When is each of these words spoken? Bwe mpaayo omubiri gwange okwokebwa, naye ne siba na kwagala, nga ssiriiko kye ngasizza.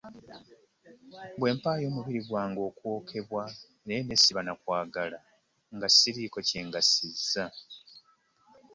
Bwe 1.39 1.51
mpaayo 1.57 1.85
omubiri 1.91 2.21
gwange 2.27 2.61
okwokebwa, 2.69 3.43
naye 3.85 4.01
ne 4.03 4.15
siba 4.23 4.41
na 4.43 4.53
kwagala, 4.61 5.19
nga 5.75 5.87
ssiriiko 5.89 6.39
kye 6.47 6.59
ngasizza. 6.67 7.45